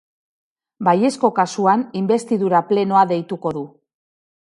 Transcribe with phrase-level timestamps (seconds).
[0.87, 3.63] Baiezko kasuan, inbestidura plenoa deituko du.